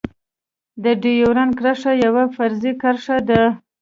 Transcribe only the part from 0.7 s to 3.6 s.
د ډيورند کرښه يوه فرضي کرښه ده.